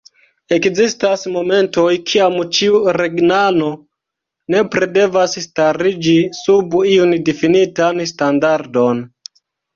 [0.55, 3.67] Ekzistas momentoj, kiam ĉiu regnano
[4.55, 9.07] nepre devas stariĝi sub iun difinitan standardon.